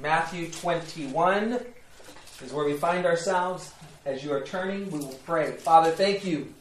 [0.00, 1.58] Matthew 21
[2.44, 3.72] is where we find ourselves.
[4.04, 5.52] As you are turning, we will pray.
[5.52, 6.52] Father, thank you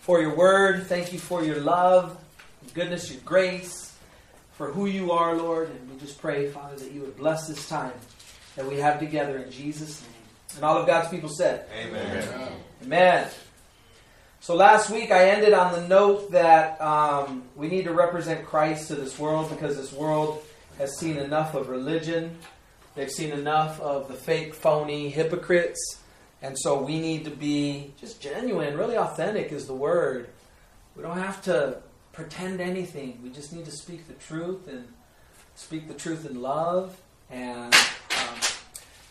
[0.00, 0.86] for your word.
[0.86, 2.22] Thank you for your love,
[2.74, 3.96] goodness, your grace,
[4.52, 5.70] for who you are, Lord.
[5.70, 7.92] And we just pray, Father, that you would bless this time
[8.56, 10.10] that we have together in Jesus' name.
[10.56, 12.52] And all of God's people said, Amen.
[12.82, 13.28] Amen.
[14.40, 18.88] So last week I ended on the note that um, we need to represent Christ
[18.88, 20.42] to this world because this world
[20.78, 22.36] has seen enough of religion.
[22.94, 25.80] They've seen enough of the fake, phony hypocrites.
[26.42, 30.28] And so we need to be just genuine, really authentic is the word.
[30.96, 31.78] We don't have to
[32.12, 33.18] pretend anything.
[33.22, 34.86] We just need to speak the truth and
[35.54, 37.00] speak the truth in love
[37.30, 38.40] and um,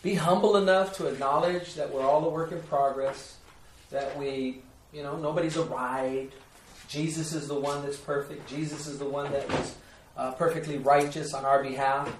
[0.02, 3.36] be humble enough to acknowledge that we're all a work in progress,
[3.90, 4.62] that we,
[4.92, 6.34] you know, nobody's arrived.
[6.88, 8.48] Jesus is the one that's perfect.
[8.48, 9.74] Jesus is the one that was
[10.16, 12.14] uh, perfectly righteous on our behalf.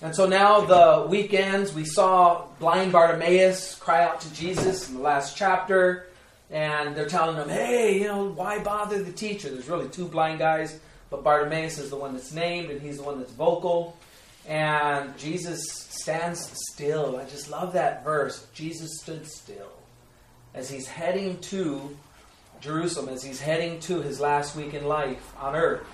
[0.00, 5.00] And so now the weekends, we saw blind Bartimaeus cry out to Jesus in the
[5.00, 6.06] last chapter,
[6.50, 9.50] and they're telling him, hey, you know, why bother the teacher?
[9.50, 10.78] There's really two blind guys,
[11.10, 13.96] but Bartimaeus is the one that's named, and he's the one that's vocal.
[14.46, 17.16] And Jesus stands still.
[17.16, 18.46] I just love that verse.
[18.54, 19.72] Jesus stood still
[20.54, 21.96] as he's heading to
[22.60, 25.86] Jerusalem, as he's heading to his last week in life on earth.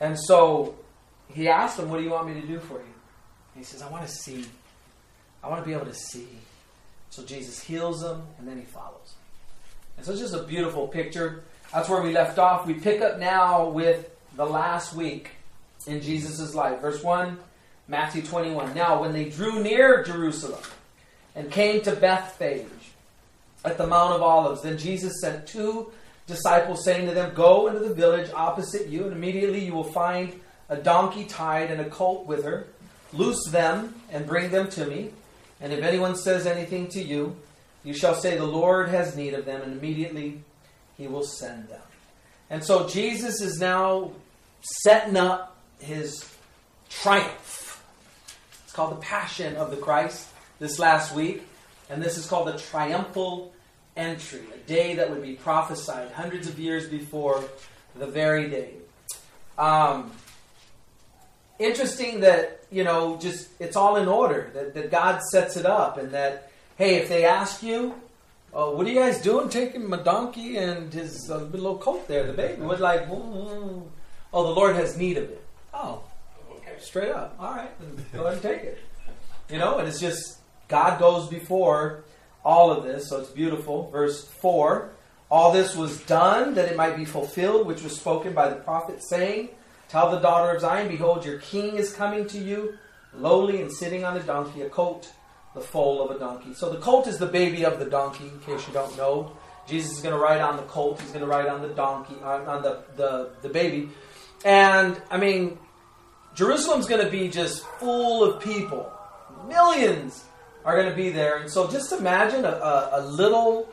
[0.00, 0.76] And so
[1.34, 2.91] he asked him, What do you want me to do for you?
[3.56, 4.46] He says, I want to see.
[5.42, 6.28] I want to be able to see.
[7.10, 9.14] So Jesus heals him, and then he follows.
[9.96, 11.44] And so it's just a beautiful picture.
[11.72, 12.66] That's where we left off.
[12.66, 15.30] We pick up now with the last week
[15.86, 16.80] in Jesus' life.
[16.80, 17.38] Verse 1,
[17.88, 18.74] Matthew 21.
[18.74, 20.62] Now, when they drew near Jerusalem
[21.34, 22.66] and came to Bethphage
[23.64, 25.92] at the Mount of Olives, then Jesus sent two
[26.26, 30.40] disciples, saying to them, Go into the village opposite you, and immediately you will find
[30.68, 32.66] a donkey tied and a colt with her.
[33.12, 35.10] Loose them and bring them to me.
[35.60, 37.36] And if anyone says anything to you,
[37.84, 40.40] you shall say, The Lord has need of them, and immediately
[40.96, 41.80] he will send them.
[42.50, 44.12] And so Jesus is now
[44.82, 46.28] setting up his
[46.88, 47.82] triumph.
[48.64, 50.28] It's called the Passion of the Christ
[50.58, 51.42] this last week.
[51.90, 53.52] And this is called the triumphal
[53.96, 57.44] entry, a day that would be prophesied hundreds of years before
[57.94, 58.74] the very day.
[59.58, 60.10] Um,
[61.64, 65.98] interesting that, you know, just it's all in order, that, that God sets it up,
[65.98, 67.94] and that, hey, if they ask you,
[68.52, 72.26] oh, what are you guys doing taking my donkey and his uh, little coat there,
[72.26, 72.62] the baby?
[72.62, 73.86] What, like, mm, mm, mm.
[74.32, 75.44] oh, the Lord has need of it.
[75.74, 76.02] Oh,
[76.56, 77.36] okay, straight up.
[77.38, 77.70] All right,
[78.12, 78.78] go ahead and take it.
[79.50, 82.04] You know, and it's just, God goes before
[82.44, 83.90] all of this, so it's beautiful.
[83.90, 84.90] Verse 4
[85.30, 89.02] All this was done that it might be fulfilled, which was spoken by the prophet,
[89.02, 89.50] saying,
[89.92, 92.78] Tell the daughter of Zion, Behold, your king is coming to you,
[93.14, 95.12] lowly and sitting on a donkey, a colt,
[95.54, 96.54] the foal of a donkey.
[96.54, 99.36] So the colt is the baby of the donkey, in case you don't know.
[99.68, 102.14] Jesus is going to ride on the colt, he's going to ride on the donkey,
[102.22, 103.90] on, on the, the, the baby.
[104.46, 105.58] And, I mean,
[106.34, 108.90] Jerusalem's going to be just full of people.
[109.46, 110.24] Millions
[110.64, 111.36] are going to be there.
[111.36, 113.68] And so just imagine a, a, a, little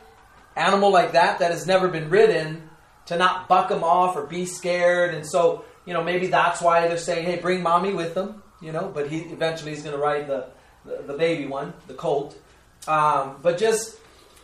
[0.54, 2.68] animal like that that has never been ridden
[3.06, 5.14] to not buck them off or be scared.
[5.14, 8.70] And so, you know, maybe that's why they're saying, hey, bring mommy with them, you
[8.70, 10.46] know, but he eventually he's going to ride the,
[10.84, 12.38] the, the, baby one, the colt.
[12.86, 13.96] Um, but just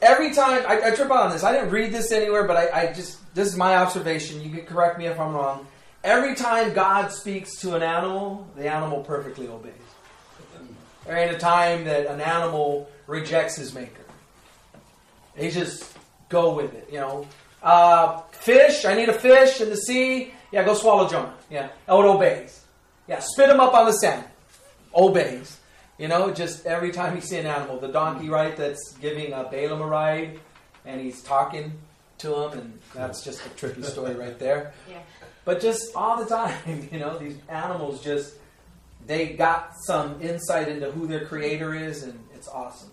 [0.02, 1.44] every time, I, I, trip on this.
[1.44, 4.42] I didn't read this anywhere, but I, I just, this is my observation.
[4.42, 5.68] You can correct me if I'm wrong.
[6.02, 9.72] Every time God speaks to an animal, the animal perfectly obeys.
[11.04, 14.02] There ain't a time that an animal rejects his maker.
[15.36, 15.96] They just
[16.28, 17.24] go with it, you know.
[17.62, 20.32] Uh, fish, I need a fish in the sea.
[20.52, 21.34] Yeah, go swallow Jonah.
[21.50, 22.64] Yeah, oh, it obeys.
[23.08, 24.24] Yeah, spit him up on the sand.
[24.94, 25.58] Obeys.
[25.98, 29.44] You know, just every time you see an animal, the donkey, right, that's giving uh,
[29.44, 30.38] Balaam a ride,
[30.84, 31.72] and he's talking
[32.18, 34.72] to him, and that's just a trippy story right there.
[34.90, 34.98] Yeah.
[35.44, 38.34] But just all the time, you know, these animals just
[39.06, 42.90] they got some insight into who their creator is, and it's awesome.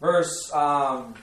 [0.00, 1.14] Verse um,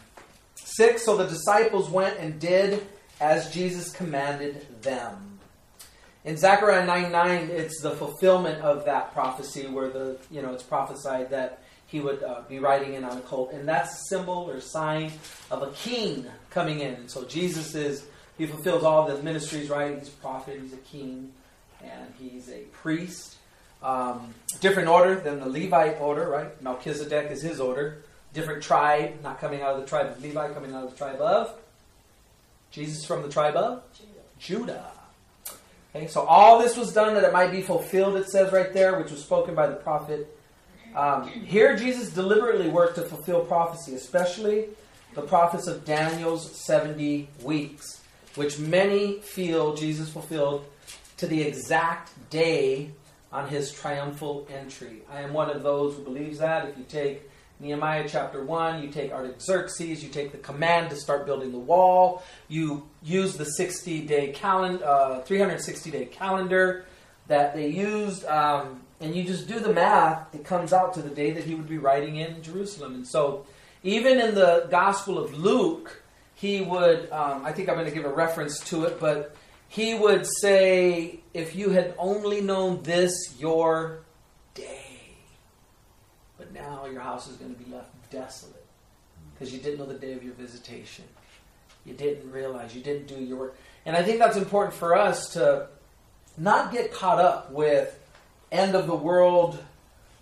[0.56, 2.86] 6 So the disciples went and did
[3.22, 5.40] as Jesus commanded them.
[6.26, 10.64] In Zechariah 9 9, it's the fulfillment of that prophecy where the you know it's
[10.64, 13.52] prophesied that he would uh, be riding in on a colt.
[13.54, 15.12] And that's a symbol or sign
[15.50, 17.10] of a king coming in.
[17.10, 18.06] So Jesus is,
[18.38, 20.00] he fulfills all the ministries, right?
[20.00, 21.34] He's a prophet, he's a king,
[21.84, 23.36] and he's a priest.
[23.84, 26.62] Um, different order than the Levite order, right?
[26.62, 28.04] Melchizedek is his order.
[28.34, 31.20] Different tribe, not coming out of the tribe of Levi, coming out of the tribe
[31.20, 31.54] of
[32.72, 34.12] Jesus from the tribe of Judah.
[34.40, 34.92] Judah.
[35.94, 38.98] Okay, so all this was done that it might be fulfilled, it says right there,
[38.98, 40.38] which was spoken by the prophet
[40.96, 44.68] Um, here, Jesus deliberately worked to fulfill prophecy, especially
[45.14, 48.02] the prophets of Daniel's 70 weeks,
[48.36, 50.66] which many feel Jesus fulfilled
[51.18, 52.92] to the exact day
[53.32, 55.02] on his triumphal entry.
[55.10, 56.68] I am one of those who believes that.
[56.68, 57.30] If you take
[57.62, 62.24] Nehemiah chapter 1, you take Artaxerxes, you take the command to start building the wall,
[62.48, 66.86] you use the 60 day calendar, uh, 360 day calendar
[67.28, 71.10] that they used, um, and you just do the math, it comes out to the
[71.10, 72.96] day that he would be writing in Jerusalem.
[72.96, 73.46] And so,
[73.84, 76.02] even in the Gospel of Luke,
[76.34, 79.36] he would, um, I think I'm going to give a reference to it, but
[79.68, 84.02] he would say, If you had only known this, your.
[86.52, 88.66] But now your house is going to be left desolate
[89.34, 91.06] because you didn't know the day of your visitation.
[91.86, 93.58] You didn't realize, you didn't do your work.
[93.86, 95.68] And I think that's important for us to
[96.38, 97.98] not get caught up with
[98.52, 99.64] end of the world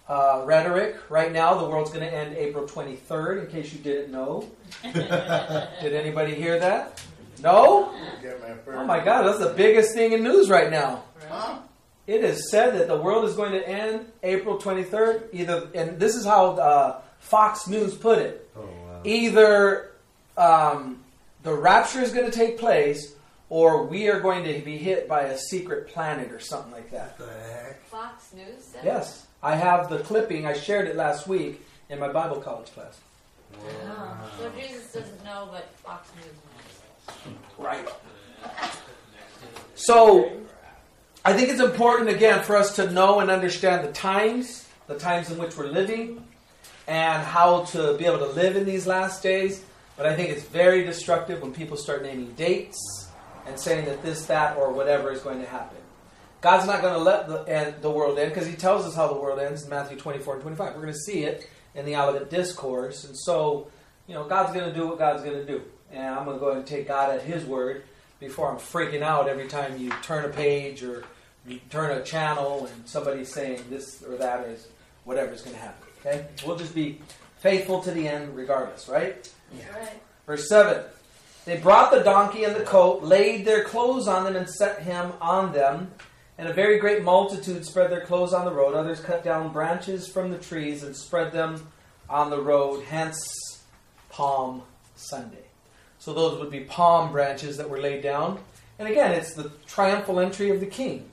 [0.08, 0.98] uh, rhetoric.
[1.10, 4.50] Right now, the world's going to end April 23rd, in case you didn't know.
[4.84, 7.02] Did anybody hear that?
[7.42, 7.94] No?
[8.80, 11.04] Oh my God, that's the biggest thing in news right now.
[11.30, 11.60] Huh?
[12.10, 15.26] It is said that the world is going to end April 23rd.
[15.32, 18.50] Either, and this is how uh, Fox News put it.
[18.58, 19.02] Oh, wow.
[19.04, 19.92] Either
[20.36, 21.04] um,
[21.44, 23.14] the rapture is going to take place,
[23.50, 27.20] or we are going to be hit by a secret planet or something like that.
[27.20, 27.86] What the heck?
[27.86, 30.48] Fox News said Yes, I have the clipping.
[30.48, 33.00] I shared it last week in my Bible college class.
[33.54, 36.34] Oh, so Jesus doesn't know, but Fox News
[37.28, 37.36] knows.
[37.60, 37.88] Right.
[39.76, 40.32] So,
[41.26, 45.30] I think it's important again for us to know and understand the times, the times
[45.30, 46.26] in which we're living,
[46.88, 49.64] and how to be able to live in these last days.
[49.98, 53.10] But I think it's very destructive when people start naming dates
[53.46, 55.78] and saying that this, that, or whatever is going to happen.
[56.40, 59.08] God's not going to let the, end, the world end because He tells us how
[59.08, 60.74] the world ends in Matthew 24 and 25.
[60.74, 63.04] We're going to see it in the Olivet Discourse.
[63.04, 63.68] And so,
[64.08, 65.64] you know, God's going to do what God's going to do.
[65.92, 67.84] And I'm going to go and take God at His word
[68.20, 71.04] before I'm freaking out every time you turn a page or
[71.48, 74.68] you turn a channel and somebody's saying this or that is
[75.06, 75.88] whatever's going to happen.
[76.00, 76.26] Okay?
[76.46, 77.00] We'll just be
[77.40, 79.32] faithful to the end regardless, right?
[79.74, 80.00] Right.
[80.26, 80.84] Verse 7
[81.46, 85.14] They brought the donkey and the coat, laid their clothes on them, and set him
[85.22, 85.92] on them.
[86.38, 88.74] And a very great multitude spread their clothes on the road.
[88.74, 91.68] Others cut down branches from the trees and spread them
[92.10, 93.20] on the road, hence
[94.10, 94.64] Palm
[94.96, 95.49] Sunday.
[96.00, 98.40] So those would be palm branches that were laid down.
[98.80, 101.10] And again, it's the triumphal entry of the king.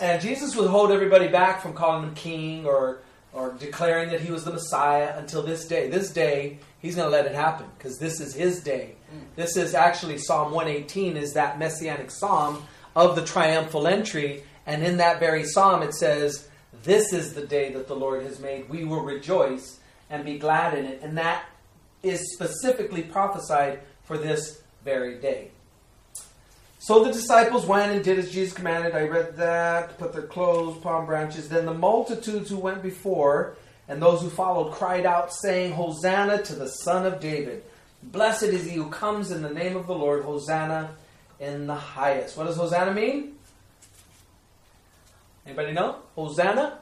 [0.00, 2.98] And Jesus would hold everybody back from calling him king or,
[3.32, 5.90] or declaring that he was the Messiah until this day.
[5.90, 8.94] This day, he's going to let it happen because this is his day.
[9.10, 9.24] Hmm.
[9.34, 12.62] This is actually Psalm 118 is that messianic psalm
[12.94, 14.44] of the triumphal entry.
[14.66, 16.48] And in that very psalm, it says,
[16.84, 18.68] This is the day that the Lord has made.
[18.68, 21.00] We will rejoice and be glad in it.
[21.02, 21.44] And that
[22.02, 25.50] is specifically prophesied for this very day.
[26.78, 28.94] So the disciples went and did as Jesus commanded.
[28.94, 31.48] I read that, put their clothes, palm branches.
[31.48, 33.56] Then the multitudes who went before
[33.88, 37.64] and those who followed cried out, saying, Hosanna to the Son of David.
[38.02, 40.24] Blessed is he who comes in the name of the Lord.
[40.24, 40.90] Hosanna
[41.40, 42.36] in the highest.
[42.36, 43.34] What does Hosanna mean?
[45.44, 45.96] Anybody know?
[46.14, 46.78] Hosanna?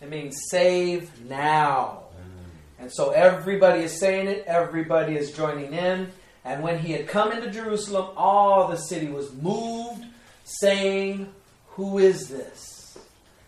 [0.00, 2.01] It means save now.
[2.82, 6.10] And so everybody is saying it, everybody is joining in.
[6.44, 10.04] And when he had come into Jerusalem, all the city was moved,
[10.42, 11.32] saying,
[11.68, 12.98] Who is this?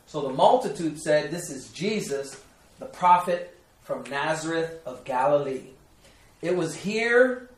[0.06, 2.40] So the multitude said, This is Jesus,
[2.78, 5.64] the prophet from Nazareth of Galilee.
[6.40, 7.50] It was here,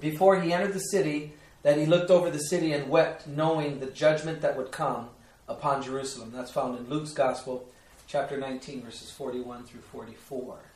[0.00, 3.86] before he entered the city, that he looked over the city and wept, knowing the
[3.90, 5.10] judgment that would come
[5.46, 6.32] upon Jerusalem.
[6.34, 7.68] That's found in Luke's Gospel,
[8.06, 10.71] chapter 19, verses 41 through 44.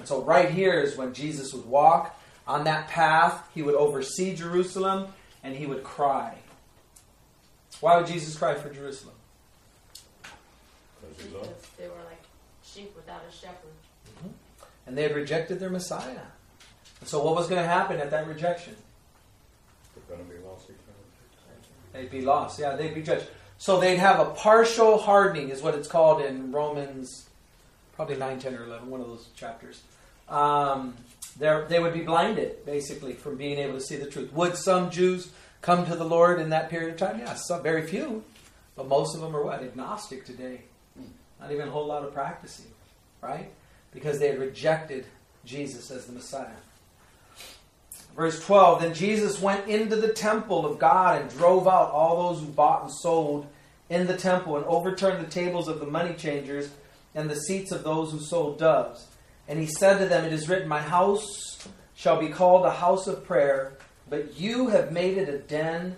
[0.00, 4.34] And so, right here is when Jesus would walk on that path, he would oversee
[4.34, 5.08] Jerusalem
[5.44, 6.38] and he would cry.
[7.80, 9.14] Why would Jesus cry for Jerusalem?
[10.22, 12.22] Because they were like
[12.64, 13.74] sheep without a shepherd.
[14.16, 14.28] Mm-hmm.
[14.86, 16.16] And they had rejected their Messiah.
[17.00, 18.76] And so, what was going to happen at that rejection?
[19.94, 20.80] They're going to be lost eternally.
[21.92, 22.58] They'd be lost.
[22.58, 23.26] Yeah, they'd be judged.
[23.58, 27.28] So they'd have a partial hardening, is what it's called in Romans,
[28.00, 29.82] probably 9, 10, or 11, one of those chapters.
[30.26, 30.96] Um,
[31.38, 34.32] they're- would be blinded, basically, from being able to see the truth.
[34.32, 35.28] Would some Jews
[35.60, 37.18] come to the Lord in that period of time?
[37.18, 38.24] Yes, some, very few.
[38.74, 39.62] But most of them are what?
[39.62, 40.62] Agnostic today.
[41.38, 42.70] Not even a whole lot of practicing,
[43.20, 43.50] right?
[43.92, 45.04] Because they had rejected
[45.44, 46.56] Jesus as the Messiah.
[48.16, 52.40] Verse 12 Then Jesus went into the temple of God and drove out all those
[52.40, 53.46] who bought and sold
[53.90, 56.70] in the temple and overturned the tables of the money changers
[57.14, 59.06] and the seats of those who sold doves.
[59.48, 63.06] And he said to them, It is written, My house shall be called a house
[63.06, 63.72] of prayer,
[64.08, 65.96] but you have made it a den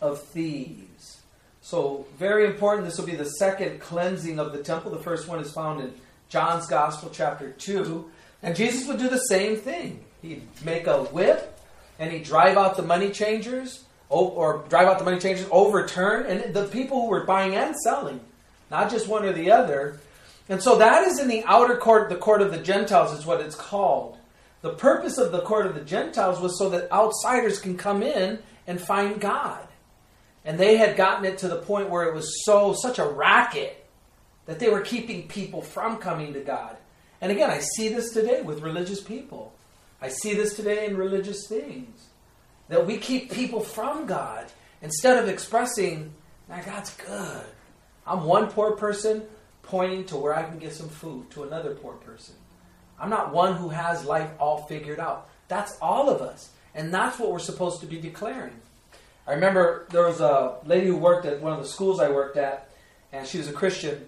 [0.00, 1.20] of thieves.
[1.60, 2.86] So, very important.
[2.86, 4.90] This will be the second cleansing of the temple.
[4.90, 5.94] The first one is found in
[6.28, 8.10] John's Gospel, chapter 2.
[8.42, 10.04] And Jesus would do the same thing.
[10.20, 11.58] He'd make a whip
[11.98, 16.54] and he'd drive out the money changers, or drive out the money changers, overturn, and
[16.54, 18.20] the people who were buying and selling,
[18.70, 20.00] not just one or the other.
[20.48, 23.40] And so that is in the outer court, the court of the Gentiles is what
[23.40, 24.18] it's called.
[24.60, 28.38] The purpose of the court of the Gentiles was so that outsiders can come in
[28.66, 29.66] and find God.
[30.44, 33.86] And they had gotten it to the point where it was so such a racket
[34.46, 36.76] that they were keeping people from coming to God.
[37.20, 39.54] And again, I see this today with religious people.
[40.02, 42.08] I see this today in religious things.
[42.68, 44.46] That we keep people from God
[44.82, 46.12] instead of expressing,
[46.48, 47.46] now God's good.
[48.06, 49.22] I'm one poor person
[49.66, 52.34] pointing to where I can get some food to another poor person.
[52.98, 55.28] I'm not one who has life all figured out.
[55.48, 56.50] That's all of us.
[56.74, 58.54] And that's what we're supposed to be declaring.
[59.26, 62.36] I remember there was a lady who worked at one of the schools I worked
[62.36, 62.68] at,
[63.12, 64.06] and she was a Christian,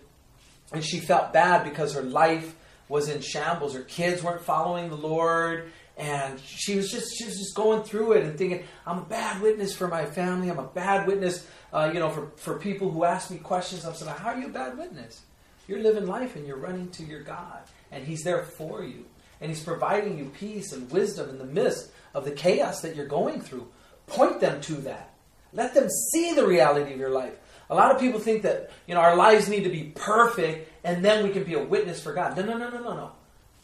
[0.73, 2.55] and she felt bad because her life
[2.89, 3.75] was in shambles.
[3.75, 8.13] Her kids weren't following the Lord, and she was just she was just going through
[8.13, 10.51] it and thinking, "I'm a bad witness for my family.
[10.51, 13.95] I'm a bad witness, uh, you know, for for people who ask me questions." I'm
[13.95, 15.23] saying, "How are you a bad witness?
[15.67, 19.05] You're living life and you're running to your God, and He's there for you,
[19.41, 23.07] and He's providing you peace and wisdom in the midst of the chaos that you're
[23.07, 23.69] going through.
[24.07, 25.15] Point them to that.
[25.53, 27.35] Let them see the reality of your life."
[27.69, 31.05] A lot of people think that you know our lives need to be perfect and
[31.05, 32.37] then we can be a witness for God.
[32.37, 33.13] No, no, no, no, no, no.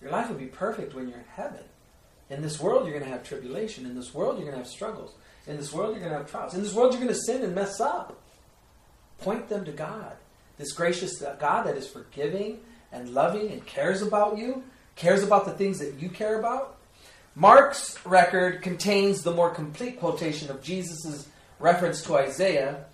[0.01, 1.63] Your life will be perfect when you're in heaven.
[2.29, 3.87] In this world, you're going to have tribulation.
[3.87, 5.15] In this world, you're going to have struggles.
[5.47, 6.55] In this world, you're going to have trials.
[6.55, 8.21] In this world, you're going to sin and mess up.
[9.19, 10.17] Point them to God.
[10.59, 12.61] This gracious God that is forgiving
[12.93, 14.63] and loving and cares about you,
[14.97, 16.77] cares about the things that you care about.
[17.35, 21.27] Mark's record contains the more complete quotation of Jesus'
[21.59, 22.85] reference to Isaiah.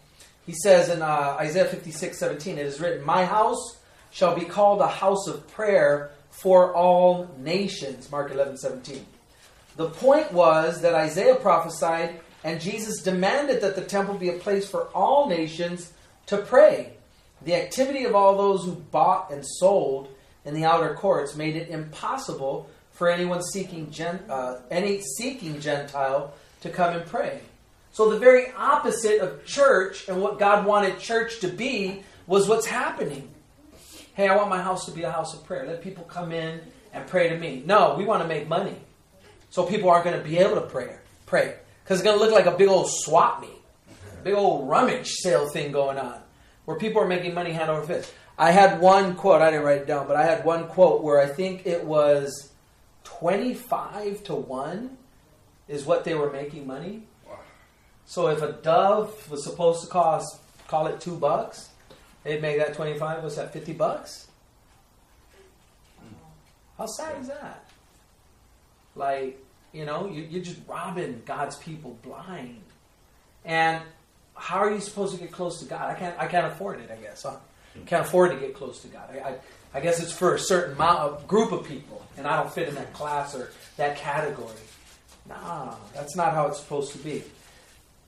[0.46, 3.78] He says in uh, Isaiah 56 17, It is written, My house
[4.10, 8.10] shall be called a house of prayer for all nations.
[8.10, 9.04] Mark 11, 17.
[9.76, 14.68] The point was that Isaiah prophesied and Jesus demanded that the temple be a place
[14.68, 15.92] for all nations
[16.26, 16.92] to pray.
[17.42, 20.08] The activity of all those who bought and sold
[20.44, 26.32] in the outer courts made it impossible for anyone seeking gen, uh, any seeking Gentile
[26.62, 27.40] to come and pray.
[27.92, 32.66] So the very opposite of church and what God wanted church to be was what's
[32.66, 33.28] happening.
[34.14, 35.66] Hey, I want my house to be a house of prayer.
[35.66, 36.60] Let people come in
[36.92, 37.62] and pray to me.
[37.64, 38.76] No, we want to make money.
[39.50, 40.96] So people aren't going to be able to pray.
[41.26, 41.54] Pray.
[41.84, 43.50] Because it's going to look like a big old swap meet.
[44.24, 46.20] Big old rummage sale thing going on.
[46.68, 48.12] Where people are making money hand over fist.
[48.36, 51.18] I had one quote, I didn't write it down, but I had one quote where
[51.18, 52.52] I think it was
[53.04, 54.98] 25 to 1
[55.66, 57.04] is what they were making money.
[58.04, 61.70] So if a dove was supposed to cost, call it two bucks,
[62.28, 64.28] They'd make that 25, was that, 50 bucks?
[66.76, 67.64] How sad is that?
[68.94, 72.62] Like, you know, you, you're just robbing God's people blind.
[73.46, 73.82] And
[74.38, 75.90] how are you supposed to get close to God?
[75.90, 77.26] I can't, I can't afford it, I guess.
[77.26, 77.36] I
[77.86, 79.10] can't afford to get close to God.
[79.12, 79.34] I, I,
[79.74, 82.74] I guess it's for a certain amount, group of people, and I don't fit in
[82.76, 84.54] that class or that category.
[85.28, 87.22] Nah, that's not how it's supposed to be.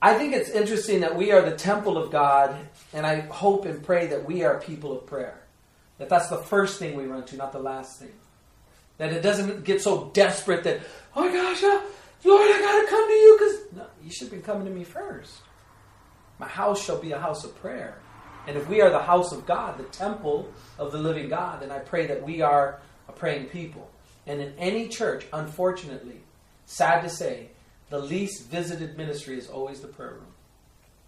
[0.01, 2.55] I think it's interesting that we are the temple of God,
[2.93, 5.39] and I hope and pray that we are people of prayer.
[5.99, 8.11] That that's the first thing we run to, not the last thing.
[8.97, 10.79] That it doesn't get so desperate that,
[11.15, 11.81] oh my gosh, uh,
[12.23, 15.41] Lord, I gotta come to you because no, you should be coming to me first.
[16.41, 17.99] My house shall be a house of prayer.
[18.47, 21.71] And if we are the house of God, the temple of the living God, then
[21.71, 23.87] I pray that we are a praying people.
[24.25, 26.21] And in any church, unfortunately,
[26.65, 27.49] sad to say,
[27.91, 30.33] the least visited ministry is always the prayer room.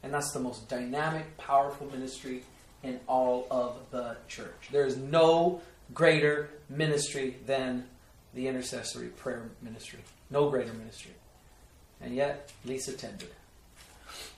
[0.03, 2.43] And that's the most dynamic, powerful ministry
[2.83, 4.69] in all of the church.
[4.71, 5.61] There is no
[5.95, 7.85] greater ministry than
[8.35, 9.99] the intercessory prayer ministry.
[10.29, 11.13] No greater ministry.
[11.99, 13.29] And yet, least attended.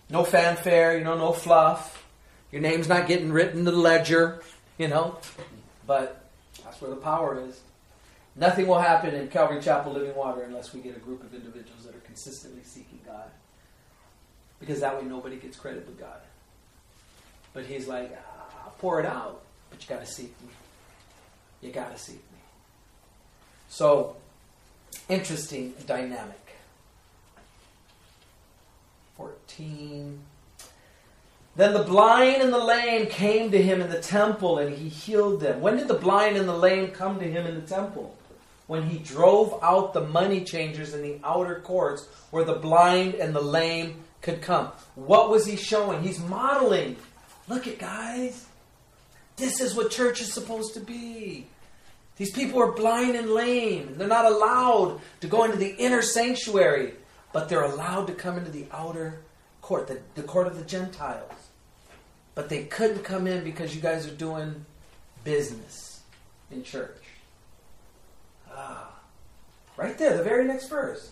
[0.10, 2.04] No fanfare, you know, no fluff.
[2.52, 4.42] Your name's not getting written in the ledger,
[4.78, 5.18] you know.
[5.88, 6.30] But
[6.64, 7.60] that's where the power is.
[8.36, 11.86] Nothing will happen in Calvary Chapel Living Water unless we get a group of individuals
[11.86, 13.30] that are consistently seeking God.
[14.60, 16.20] Because that way nobody gets credit but God.
[17.54, 18.18] But He's like,
[18.64, 20.50] I'll pour it out, but you got to seek me.
[21.62, 22.40] You got to seek me.
[23.70, 24.18] So,
[25.10, 26.45] interesting dynamic.
[29.18, 30.20] 14.
[31.56, 35.40] Then the blind and the lame came to him in the temple and he healed
[35.40, 35.62] them.
[35.62, 38.18] When did the blind and the lame come to him in the temple?
[38.68, 43.34] When he drove out the money changers in the outer courts where the blind and
[43.34, 44.72] the lame could come.
[44.96, 46.02] What was he showing?
[46.02, 46.98] He's modeling.
[47.48, 48.48] Look at guys.
[49.38, 51.46] This is what church is supposed to be.
[52.18, 53.96] These people are blind and lame.
[53.98, 56.94] They're not allowed to go into the inner sanctuary,
[57.36, 59.20] but they're allowed to come into the outer
[59.62, 61.34] court, the, the court of the Gentiles.
[62.34, 64.66] But they couldn't come in because you guys are doing
[65.26, 66.00] business
[66.50, 66.96] in church.
[68.50, 68.90] Ah.
[69.76, 71.12] Right there, the very next verse.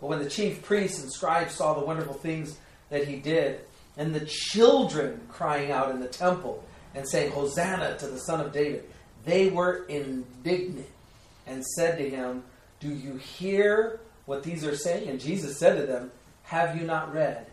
[0.00, 2.56] But when the chief priests and scribes saw the wonderful things
[2.88, 3.60] that he did,
[3.98, 8.54] and the children crying out in the temple and saying, Hosanna to the Son of
[8.54, 8.88] David,
[9.26, 10.88] they were indignant
[11.46, 12.42] and said to him,
[12.80, 15.08] Do you hear what these are saying?
[15.08, 17.46] And Jesus said to them, Have you not read?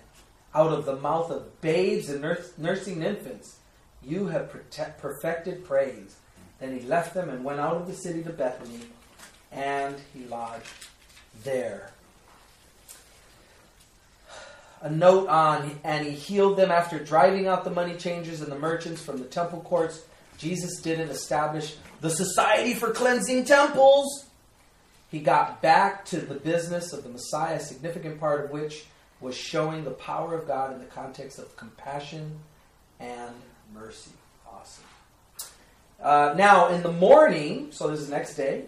[0.54, 3.60] Out of the mouth of babes and nurs- nursing infants,
[4.04, 6.18] you have protect- perfected praise.
[6.60, 8.82] Then he left them and went out of the city to Bethany,
[9.54, 10.68] and he lodged
[11.46, 11.92] there.
[14.82, 18.60] A note on, and he healed them after driving out the money changers and the
[18.60, 20.02] merchants from the temple courts.
[20.38, 24.25] Jesus didn't establish the Society for Cleansing Temples.
[25.16, 28.84] He got back to the business of the Messiah, a significant part of which
[29.22, 32.38] was showing the power of God in the context of compassion
[33.00, 33.34] and
[33.74, 34.12] mercy.
[34.46, 34.84] Awesome.
[36.04, 38.66] Uh, now, in the morning, so this is the next day,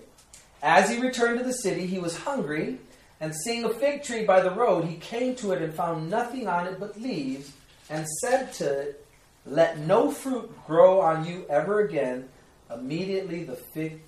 [0.64, 2.78] as he returned to the city, he was hungry,
[3.20, 6.48] and seeing a fig tree by the road, he came to it and found nothing
[6.48, 7.52] on it but leaves,
[7.90, 9.06] and said to it,
[9.46, 12.30] Let no fruit grow on you ever again.
[12.74, 14.00] Immediately the fig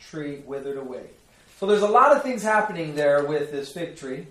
[0.00, 1.10] tree withered away.
[1.58, 4.26] So there's a lot of things happening there with this fig tree.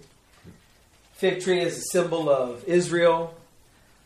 [1.13, 3.33] Fig tree is a symbol of Israel.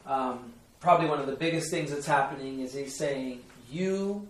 [0.05, 4.25] Um, probably one of the biggest things that's happening is he's saying, You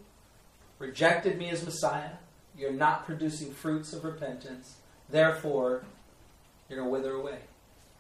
[0.80, 2.10] rejected me as Messiah.
[2.58, 4.78] You're not producing fruits of repentance.
[5.08, 5.84] Therefore,
[6.68, 7.38] you're going to wither away.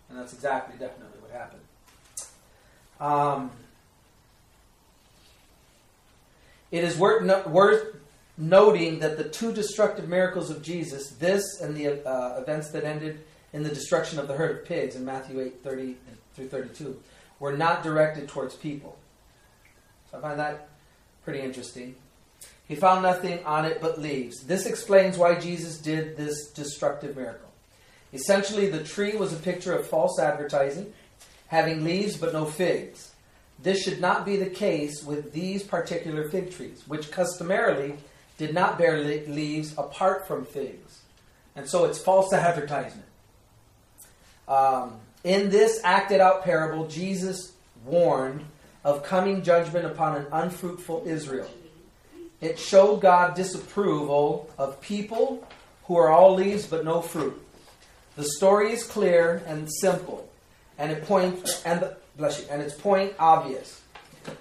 [0.09, 1.61] And that's exactly, definitely what happened.
[2.99, 3.51] Um,
[6.71, 7.95] it is worth, worth
[8.39, 13.19] noting that the two destructive miracles of Jesus, this and the uh, events that ended
[13.51, 15.95] in the destruction of the herd of pigs in Matthew 8 30
[16.35, 16.99] through 32,
[17.39, 18.97] were not directed towards people.
[20.09, 20.69] So I find that
[21.25, 21.95] pretty interesting.
[22.67, 24.43] He found nothing on it but leaves.
[24.43, 27.49] This explains why Jesus did this destructive miracle.
[28.13, 30.93] Essentially, the tree was a picture of false advertising,
[31.47, 33.11] having leaves but no figs.
[33.61, 37.95] This should not be the case with these particular fig trees, which customarily
[38.39, 41.01] did not bear leaves apart from figs.
[41.55, 43.05] And so it's false advertisement.
[44.47, 47.51] Um, in this acted out parable, Jesus
[47.85, 48.45] warned
[48.83, 51.49] of coming judgment upon an unfruitful Israel.
[52.39, 55.45] It showed God disapproval of people
[55.83, 57.39] who are all leaves but no fruit.
[58.15, 60.29] The story is clear and simple,
[60.77, 63.81] and it points and the, bless you, and its point obvious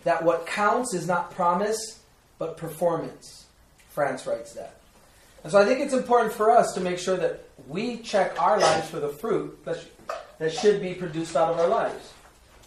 [0.05, 1.99] that what counts is not promise
[2.39, 3.38] but performance.
[3.99, 4.77] France writes that.
[5.43, 8.57] And so I think it's important for us to make sure that we check our
[8.61, 12.13] lives for the fruit that, sh- that should be produced out of our lives.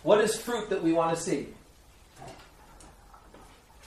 [0.04, 1.48] What is fruit that we want to see?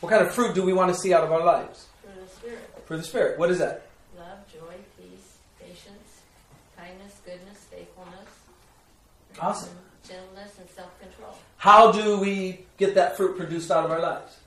[0.00, 1.88] What kind of fruit do we want to see out of our lives?
[2.00, 2.70] Fruit of the Spirit.
[2.87, 3.38] For the Spirit.
[3.38, 3.88] What is that?
[4.16, 6.22] Love, joy, peace, patience,
[6.78, 8.30] kindness, goodness, faithfulness.
[9.38, 9.76] Awesome.
[10.09, 11.37] Gentleness and self-control.
[11.59, 14.38] How do we get that fruit produced out of our lives?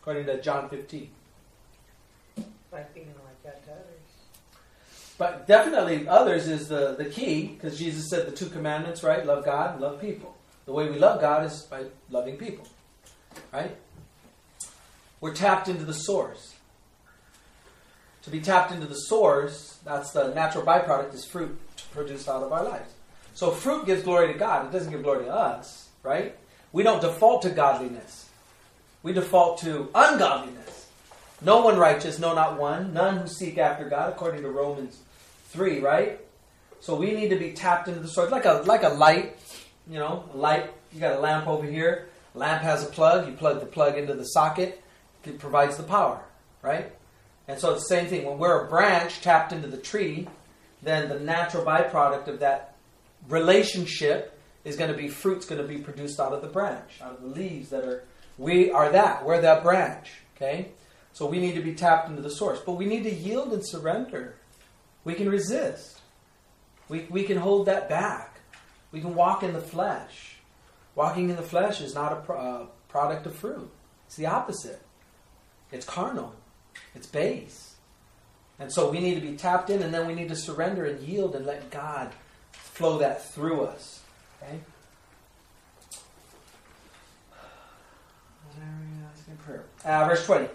[0.00, 1.10] According to John 15.
[2.74, 3.84] By being like that to others.
[5.16, 9.24] But definitely others is the, the key, because Jesus said the two commandments, right?
[9.24, 10.36] Love God love people.
[10.66, 12.66] The way we love God is by loving people.
[13.52, 13.76] Right?
[15.20, 16.54] We're tapped into the source.
[18.22, 21.58] To be tapped into the source, that's the natural byproduct, is fruit
[21.92, 22.90] produced out of our lives.
[23.34, 24.66] So fruit gives glory to God.
[24.66, 26.36] It doesn't give glory to us, right?
[26.72, 28.28] We don't default to godliness.
[29.02, 30.83] We default to ungodliness.
[31.42, 32.92] No one righteous, no, not one.
[32.92, 34.98] None who seek after God, according to Romans
[35.48, 36.20] 3, right?
[36.80, 38.30] So we need to be tapped into the source.
[38.30, 39.38] Like a, like a light,
[39.88, 40.72] you know, light.
[40.92, 42.08] You got a lamp over here.
[42.34, 43.26] Lamp has a plug.
[43.28, 44.82] You plug the plug into the socket.
[45.24, 46.22] It provides the power,
[46.62, 46.92] right?
[47.48, 48.24] And so it's the same thing.
[48.24, 50.28] When we're a branch tapped into the tree,
[50.82, 52.74] then the natural byproduct of that
[53.28, 57.12] relationship is going to be fruit's going to be produced out of the branch, out
[57.12, 58.04] of the leaves that are.
[58.36, 59.24] We are that.
[59.24, 60.10] We're that branch.
[60.36, 60.68] Okay?
[61.14, 62.58] So we need to be tapped into the source.
[62.58, 64.34] But we need to yield and surrender.
[65.04, 66.00] We can resist.
[66.88, 68.40] We, we can hold that back.
[68.90, 70.36] We can walk in the flesh.
[70.96, 73.70] Walking in the flesh is not a pro- uh, product of fruit.
[74.06, 74.82] It's the opposite.
[75.72, 76.34] It's carnal.
[76.94, 77.74] It's base.
[78.58, 81.00] And so we need to be tapped in, and then we need to surrender and
[81.00, 82.12] yield and let God
[82.52, 84.02] flow that through us.
[84.42, 84.58] Okay.
[89.84, 90.48] Uh, verse 20.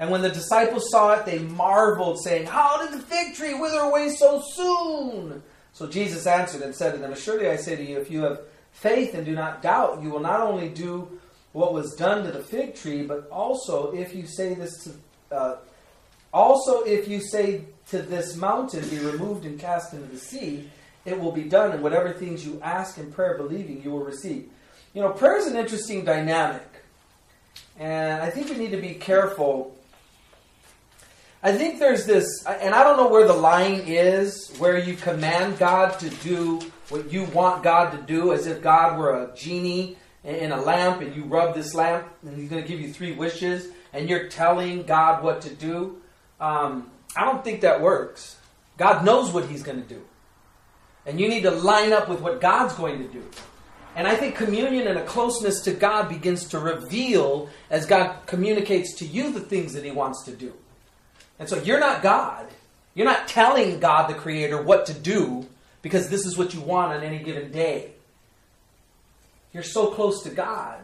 [0.00, 3.80] And when the disciples saw it, they marveled, saying, How did the fig tree wither
[3.80, 5.42] away so soon?
[5.74, 8.40] So Jesus answered and said to them, Surely I say to you, if you have
[8.72, 11.20] faith and do not doubt, you will not only do
[11.52, 15.56] what was done to the fig tree, but also if you say this to, uh,
[16.32, 20.70] also if you say to this mountain, be removed and cast into the sea,
[21.04, 24.48] it will be done, and whatever things you ask in prayer, believing, you will receive.
[24.94, 26.66] You know, prayer is an interesting dynamic,
[27.78, 29.76] and I think we need to be careful.
[31.42, 35.58] I think there's this, and I don't know where the line is where you command
[35.58, 39.96] God to do what you want God to do, as if God were a genie
[40.22, 43.12] in a lamp and you rub this lamp and He's going to give you three
[43.12, 46.02] wishes and you're telling God what to do.
[46.40, 48.36] Um, I don't think that works.
[48.76, 50.02] God knows what He's going to do.
[51.06, 53.24] And you need to line up with what God's going to do.
[53.96, 58.94] And I think communion and a closeness to God begins to reveal as God communicates
[58.96, 60.52] to you the things that He wants to do.
[61.40, 62.46] And so you're not God.
[62.94, 65.48] You're not telling God, the Creator, what to do
[65.82, 67.92] because this is what you want on any given day.
[69.52, 70.78] You're so close to God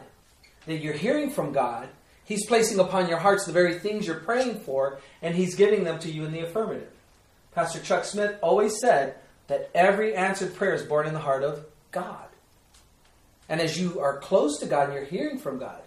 [0.65, 1.87] that you're hearing from God.
[2.25, 5.99] He's placing upon your hearts the very things you're praying for, and He's giving them
[5.99, 6.89] to you in the affirmative.
[7.53, 9.15] Pastor Chuck Smith always said
[9.47, 12.25] that every answered prayer is born in the heart of God.
[13.47, 15.79] And as you are close to God and you're hearing from God,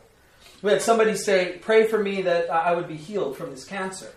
[0.62, 4.11] we had somebody say, Pray for me that I would be healed from this cancer.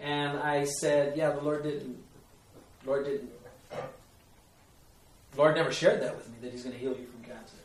[0.00, 1.96] And I said, Yeah, the Lord didn't.
[2.86, 3.30] Lord didn't.
[5.36, 7.56] Lord never shared that with me that He's going to heal you from cancer.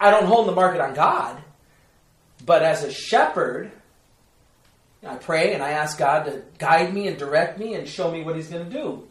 [0.00, 1.40] I don't hold the market on God,
[2.44, 3.70] but as a shepherd,
[5.06, 8.22] I pray and I ask God to guide me and direct me and show me
[8.22, 9.06] what He's going to do.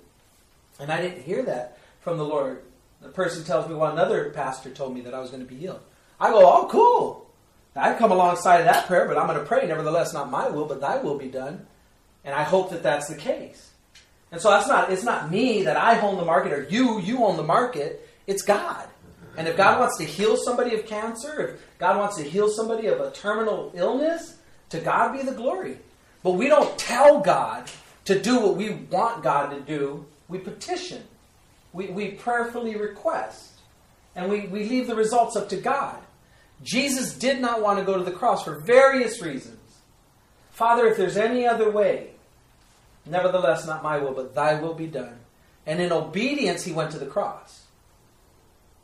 [0.79, 2.61] And I didn't hear that from the Lord.
[3.01, 5.57] The person tells me, well, another pastor told me that I was going to be
[5.57, 5.81] healed.
[6.19, 7.27] I go, oh, cool.
[7.75, 10.65] I come alongside of that prayer, but I'm going to pray, nevertheless, not my will,
[10.65, 11.67] but thy will be done.
[12.27, 13.71] And I hope that that's the case.
[14.33, 17.23] And so that's not, it's not me that I own the market or you, you
[17.23, 18.05] own the market.
[18.27, 18.85] It's God.
[19.37, 22.87] And if God wants to heal somebody of cancer, if God wants to heal somebody
[22.87, 24.35] of a terminal illness,
[24.71, 25.77] to God be the glory.
[26.21, 27.71] But we don't tell God
[28.03, 30.05] to do what we want God to do.
[30.27, 31.03] We petition.
[31.71, 33.53] We, we prayerfully request.
[34.17, 35.97] And we, we leave the results up to God.
[36.61, 39.61] Jesus did not want to go to the cross for various reasons.
[40.51, 42.09] Father, if there's any other way,
[43.09, 45.19] nevertheless, not my will, but thy will be done.
[45.65, 47.63] And in obedience, he went to the cross.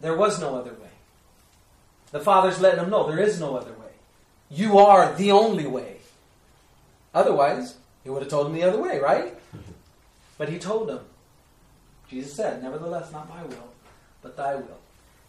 [0.02, 0.90] There was no other way.
[2.12, 3.94] The Father's letting him know there is no other way.
[4.50, 5.98] You are the only way.
[7.14, 9.36] Otherwise, he would have told him the other way, right?
[10.36, 11.00] But he told him.
[12.10, 13.70] Jesus said, Nevertheless, not my will,
[14.24, 14.80] but thy will.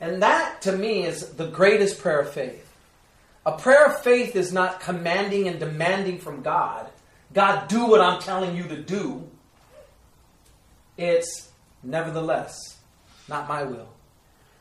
[0.01, 2.73] And that, to me, is the greatest prayer of faith.
[3.47, 6.87] A prayer of faith is not commanding and demanding from God,
[7.35, 9.29] God, do what I'm telling you to do.
[10.97, 11.51] It's,
[11.83, 12.79] nevertheless,
[13.29, 13.89] not my will.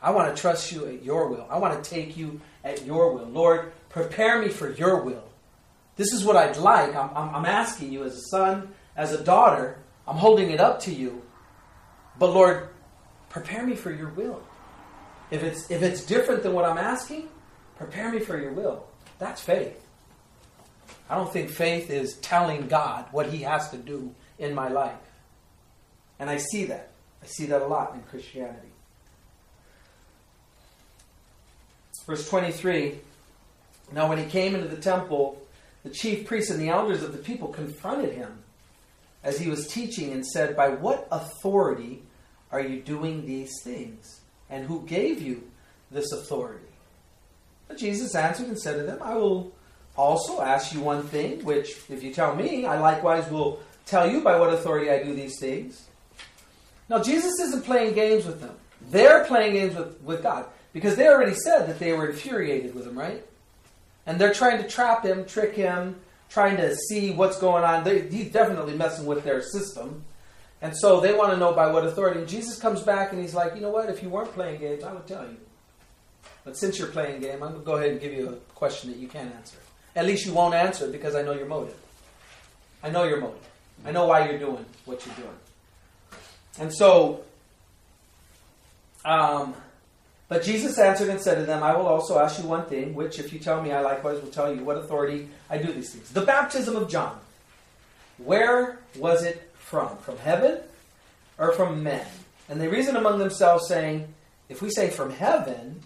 [0.02, 1.48] I want to trust you at your will.
[1.50, 3.28] I want to take you at your will.
[3.28, 5.24] Lord, prepare me for your will.
[5.96, 6.96] This is what I'd like.
[6.96, 9.78] I'm, I'm, I'm asking you as a son, as a daughter.
[10.08, 11.22] I'm holding it up to you.
[12.18, 12.70] But Lord,
[13.30, 14.42] prepare me for your will.
[15.32, 17.30] If it's if it's different than what I'm asking,
[17.78, 18.86] prepare me for your will.
[19.20, 19.83] That's faith.
[21.10, 24.96] I don't think faith is telling God what he has to do in my life.
[26.20, 26.90] And I see that.
[27.22, 28.70] I see that a lot in Christianity.
[32.06, 33.00] Verse 23
[33.92, 35.42] Now, when he came into the temple,
[35.84, 38.44] the chief priests and the elders of the people confronted him
[39.24, 42.04] as he was teaching and said, By what authority
[42.52, 44.22] are you doing these things?
[44.50, 45.50] And who gave you
[45.92, 46.66] this authority?
[47.68, 49.54] But Jesus answered and said to them, I will
[49.96, 54.22] also ask you one thing, which, if you tell me, I likewise will tell you
[54.22, 55.88] by what authority I do these things.
[56.90, 58.56] Now, Jesus isn't playing games with them.
[58.90, 62.86] They're playing games with, with God because they already said that they were infuriated with
[62.88, 63.24] him, right?
[64.06, 65.96] And they're trying to trap him, trick him,
[66.30, 67.84] trying to see what's going on.
[67.84, 70.04] They, he's definitely messing with their system.
[70.62, 72.20] And so they want to know by what authority.
[72.20, 73.90] And Jesus comes back and he's like, you know what?
[73.90, 75.38] If you weren't playing games, I would tell you.
[76.44, 78.92] But since you're playing game, I'm going to go ahead and give you a question
[78.92, 79.58] that you can't answer.
[79.96, 81.76] At least you won't answer because I know your motive.
[82.82, 83.48] I know your motive.
[83.86, 85.38] I know why you're doing what you're doing.
[86.60, 87.24] And so,
[89.06, 89.56] um,
[90.30, 93.20] But Jesus answered and said to them, I will also ask you one thing, which
[93.20, 96.10] if you tell me, I likewise will tell you what authority I do these things.
[96.10, 97.20] The baptism of John.
[98.18, 99.98] Where was it from?
[99.98, 100.60] From heaven
[101.38, 102.06] or from men?
[102.50, 104.08] And they reasoned among themselves, saying,
[104.50, 105.82] If we say from heaven,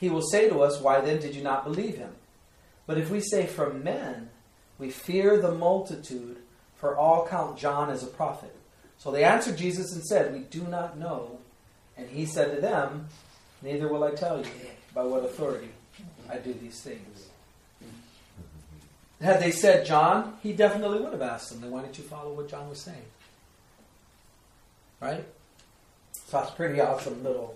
[0.00, 2.12] he will say to us, Why then did you not believe him?
[2.86, 4.30] But if we say from men,
[4.78, 6.38] we fear the multitude,
[6.76, 8.54] for all count John as a prophet.
[8.98, 11.38] So they answered Jesus and said, We do not know.
[11.96, 13.06] And he said to them,
[13.62, 14.50] Neither will I tell you
[14.94, 15.68] by what authority
[16.28, 17.28] I do these things.
[19.20, 22.32] Had they said John, he definitely would have asked them, then why didn't you follow
[22.32, 23.04] what John was saying?
[25.00, 25.24] Right?
[26.12, 27.54] So that's a pretty awesome little,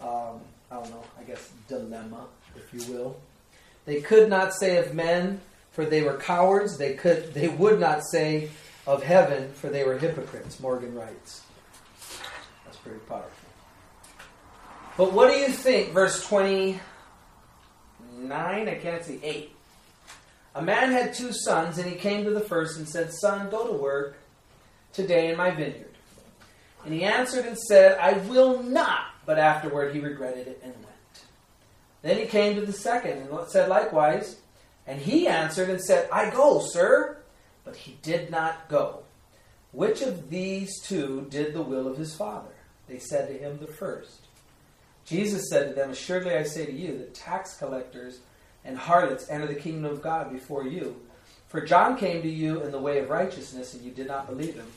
[0.00, 3.16] um, I don't know, I guess, dilemma, if you will.
[3.84, 5.40] They could not say of men,
[5.72, 6.78] for they were cowards.
[6.78, 8.48] They could, they would not say
[8.86, 10.60] of heaven, for they were hypocrites.
[10.60, 11.42] Morgan writes.
[12.64, 13.30] That's pretty powerful.
[14.96, 15.90] But what do you think?
[15.90, 16.80] Verse 29,
[18.40, 19.50] I can't see, 8.
[20.56, 23.66] A man had two sons, and he came to the first and said, Son, go
[23.66, 24.16] to work
[24.92, 25.90] today in my vineyard.
[26.84, 29.06] And he answered and said, I will not.
[29.26, 30.93] But afterward he regretted it and went.
[32.04, 34.36] Then he came to the second and said likewise.
[34.86, 37.16] And he answered and said, I go, sir.
[37.64, 39.04] But he did not go.
[39.72, 42.52] Which of these two did the will of his father?
[42.88, 44.20] They said to him, The first.
[45.06, 48.18] Jesus said to them, Assuredly I say to you that tax collectors
[48.66, 51.00] and harlots enter the kingdom of God before you.
[51.48, 54.56] For John came to you in the way of righteousness, and you did not believe
[54.56, 54.70] him.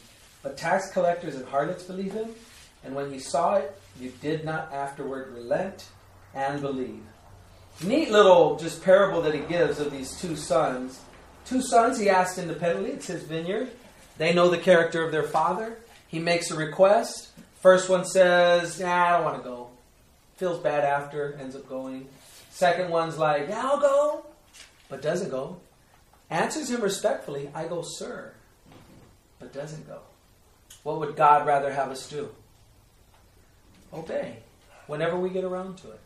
[0.44, 2.30] But tax collectors and harlots believe him.
[2.86, 5.90] And when you saw it, you did not afterward relent
[6.34, 7.04] and believe.
[7.84, 11.00] Neat little just parable that he gives of these two sons.
[11.46, 12.92] Two sons he asked independently.
[12.92, 13.70] It's his vineyard.
[14.18, 15.78] They know the character of their father.
[16.08, 17.30] He makes a request.
[17.62, 19.70] First one says, Yeah, I don't want to go.
[20.38, 22.08] Feels bad after, ends up going.
[22.50, 24.26] Second one's like, Yeah, I'll go,
[24.90, 25.58] but doesn't go.
[26.30, 28.34] Answers him respectfully, I go, sir,
[29.40, 30.00] but doesn't go.
[30.84, 32.30] What would God rather have us do?
[33.94, 34.38] Obey
[34.88, 36.00] whenever we get around to it.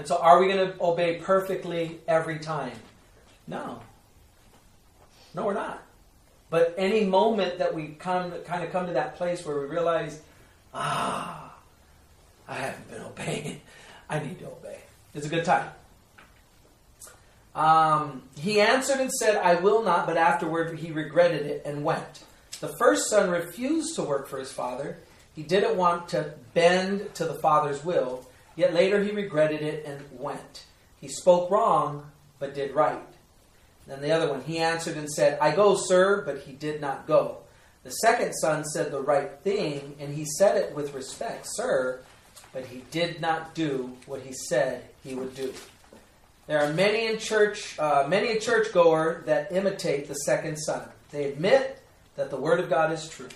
[0.00, 2.72] And so, are we going to obey perfectly every time?
[3.46, 3.82] No.
[5.34, 5.82] No, we're not.
[6.48, 10.22] But any moment that we come, kind of come to that place where we realize,
[10.72, 11.54] ah,
[12.48, 13.60] I haven't been obeying,
[14.08, 14.78] I need to obey.
[15.14, 15.68] It's a good time.
[17.54, 22.24] Um, he answered and said, I will not, but afterward he regretted it and went.
[22.60, 24.96] The first son refused to work for his father.
[25.36, 28.24] He didn't want to bend to the father's will,
[28.56, 30.64] yet later he regretted it and went.
[31.00, 33.00] He spoke wrong, but did right.
[33.86, 37.06] Then the other one, he answered and said, I go, sir, but he did not
[37.06, 37.38] go.
[37.82, 42.00] The second son said the right thing, and he said it with respect, sir,
[42.52, 45.54] but he did not do what he said he would do.
[46.46, 50.82] There are many in church, uh, many a churchgoer that imitate the second son.
[51.10, 51.80] They admit
[52.16, 53.28] that the word of God is true.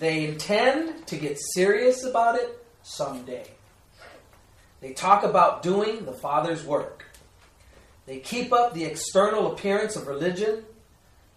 [0.00, 3.46] They intend to get serious about it someday.
[4.80, 7.04] They talk about doing the Father's work.
[8.06, 10.64] They keep up the external appearance of religion,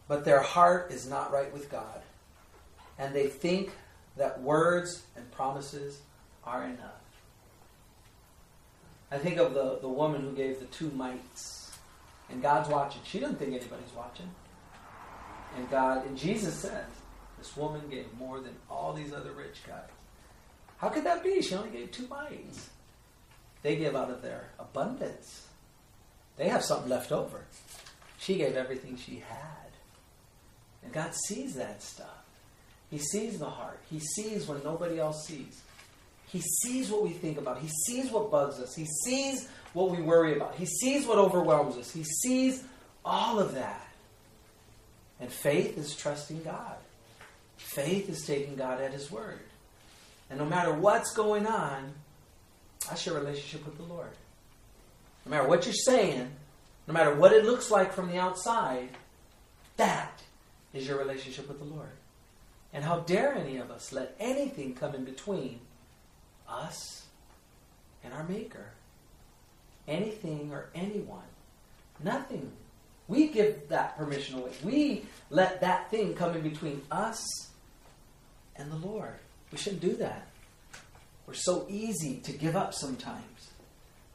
[0.08, 2.02] but their heart is not right with God.
[2.98, 3.72] And they think
[4.16, 6.00] that words and promises
[6.46, 7.02] are enough.
[9.12, 11.72] I think of the, the woman who gave the two mites.
[12.30, 13.02] And God's watching.
[13.04, 14.30] She doesn't think anybody's watching.
[15.58, 16.86] And God, and Jesus says,
[17.38, 19.90] this woman gave more than all these other rich guys.
[20.82, 21.44] How could that be?
[21.44, 22.70] She only gave two mites.
[23.62, 25.46] They give out of their abundance.
[26.38, 27.46] They have something left over.
[28.18, 29.70] She gave everything she had.
[30.84, 32.26] And God sees that stuff.
[32.90, 33.80] He sees the heart.
[33.92, 35.62] He sees when nobody else sees.
[36.28, 37.60] He sees what we think about.
[37.60, 38.74] He sees what bugs us.
[38.74, 40.56] He sees what we worry about.
[40.56, 41.92] He sees what overwhelms us.
[41.92, 42.64] He sees
[43.06, 43.88] all of that.
[45.20, 46.78] And faith is trusting God.
[47.58, 49.42] Faith is taking God at His word.
[50.32, 51.92] And no matter what's going on,
[52.88, 54.12] that's your relationship with the Lord.
[55.26, 56.32] No matter what you're saying,
[56.88, 58.90] no matter what it looks like from the outside,
[59.76, 60.22] that
[60.74, 61.92] is your relationship with the Lord.
[62.74, 65.60] And how dare any of us let anything come in between
[66.48, 67.06] us
[68.02, 68.68] and our Maker?
[69.86, 71.20] Anything or anyone.
[72.02, 72.50] Nothing.
[73.10, 74.52] We give that permission away.
[74.64, 77.28] We let that thing come in between us
[78.56, 79.20] and the Lord.
[79.52, 80.28] We shouldn't do that.
[81.28, 83.52] We're so easy to give up sometimes.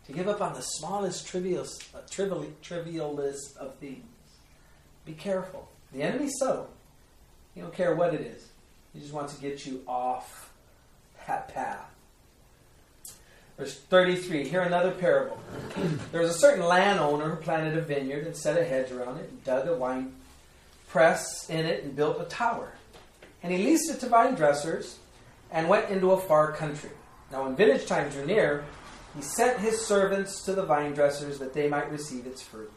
[0.07, 4.05] To give up on the smallest, trivial, uh, trivial, trivialist of things.
[5.05, 5.69] Be careful.
[5.93, 6.71] The enemy's subtle.
[7.55, 8.47] He don't care what it is.
[8.93, 10.53] He just wants to get you off
[11.27, 11.91] that path.
[13.57, 15.39] Verse 33, here another parable.
[16.13, 19.31] There was a certain landowner who planted a vineyard and set a hedge around it,
[19.31, 20.15] and dug a wine
[20.89, 22.73] press in it, and built a tower.
[23.43, 24.99] And he leased it to vine dressers
[25.57, 26.91] and went into a far country.
[27.33, 28.67] Now, when vintage time drew near,
[29.17, 32.71] he sent his servants to the vine dressers that they might receive its fruit.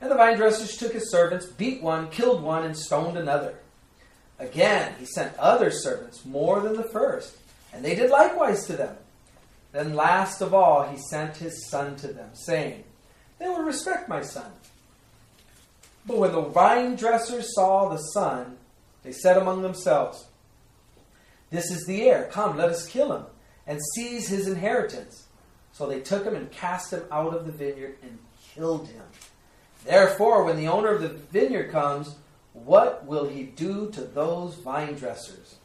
[0.00, 3.56] And the vine dressers took his servants, beat one, killed one, and stoned another.
[4.38, 7.36] Again, he sent other servants, more than the first,
[7.72, 8.96] and they did likewise to them.
[9.72, 12.84] Then, last of all, he sent his son to them, saying,
[13.40, 14.52] They will respect my son.
[16.06, 18.58] But when the vine dressers saw the son,
[19.02, 20.26] they said among themselves,
[21.50, 22.28] This is the heir.
[22.30, 23.24] Come, let us kill him,
[23.66, 25.26] and seize his inheritance.
[25.72, 28.18] So they took him and cast him out of the vineyard and
[28.54, 29.02] killed him.
[29.84, 32.16] Therefore, when the owner of the vineyard comes,
[32.52, 35.56] what will he do to those vine dressers?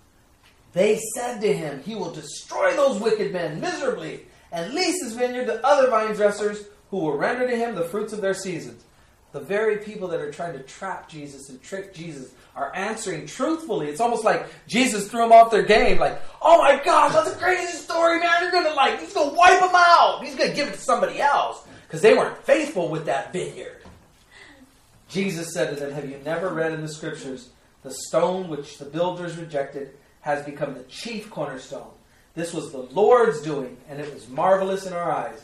[0.74, 5.45] They said to him, He will destroy those wicked men miserably and lease his vineyard
[5.48, 8.84] to other vine dressers who will render to him the fruits of their seasons.
[9.32, 13.88] The very people that are trying to trap Jesus and trick Jesus are answering truthfully.
[13.88, 16.00] It's almost like Jesus threw them off their game.
[16.00, 18.41] Like, oh my gosh, that's a crazy story, man.
[18.41, 20.22] You're gonna like, he's gonna wipe them out.
[20.24, 23.82] He's gonna give it to somebody else because they weren't faithful with that vineyard.
[25.10, 27.50] Jesus said to them, Have you never read in the scriptures,
[27.84, 29.91] the stone which the builders rejected
[30.22, 31.91] has become the chief cornerstone?
[32.36, 35.41] This was the Lord's doing, and it was marvelous in our eyes.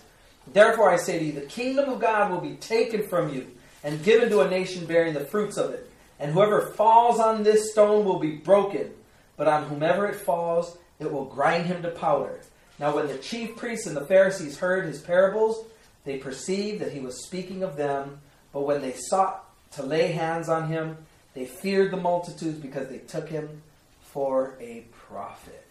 [0.51, 3.47] Therefore, I say to you, the kingdom of God will be taken from you
[3.83, 5.90] and given to a nation bearing the fruits of it.
[6.21, 8.91] And whoever falls on this stone will be broken,
[9.37, 12.41] but on whomever it falls, it will grind him to powder.
[12.77, 15.65] Now, when the chief priests and the Pharisees heard his parables,
[16.05, 18.19] they perceived that he was speaking of them.
[18.53, 20.97] But when they sought to lay hands on him,
[21.33, 23.63] they feared the multitudes because they took him
[24.01, 25.65] for a prophet.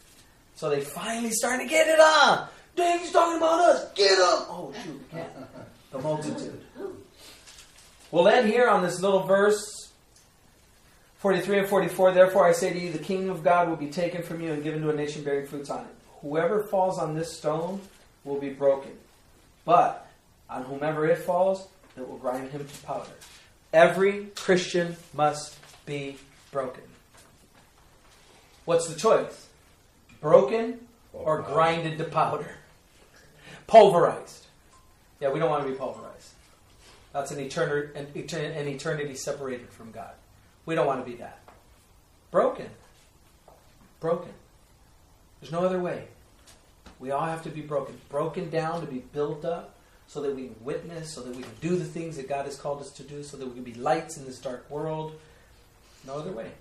[0.56, 2.48] So they finally started to get it on.
[2.74, 3.92] Dang, he's talking about us.
[3.92, 4.48] Get up.
[4.50, 5.30] Oh, shoot, we can't.
[5.92, 6.60] The multitude.
[8.10, 9.79] We'll end here on this little verse
[11.20, 12.12] 43 and 44.
[12.12, 14.62] Therefore, I say to you, the kingdom of God will be taken from you and
[14.62, 15.94] given to a nation bearing fruits on it.
[16.22, 17.80] Whoever falls on this stone
[18.24, 18.92] will be broken.
[19.66, 20.08] But
[20.48, 23.10] on whomever it falls, it will grind him to powder.
[23.72, 26.16] Every Christian must be
[26.52, 26.84] broken.
[28.64, 29.48] What's the choice?
[30.22, 30.80] Broken
[31.12, 32.56] or grinded to powder?
[33.66, 34.46] Pulverized.
[35.20, 36.30] Yeah, we don't want to be pulverized.
[37.12, 40.12] That's an eternity, an an eternity separated from God.
[40.70, 41.40] We don't want to be that.
[42.30, 42.68] Broken.
[43.98, 44.30] Broken.
[45.40, 46.04] There's no other way.
[47.00, 47.98] We all have to be broken.
[48.08, 49.74] Broken down to be built up
[50.06, 52.56] so that we can witness, so that we can do the things that God has
[52.56, 55.18] called us to do, so that we can be lights in this dark world.
[56.06, 56.52] No other way.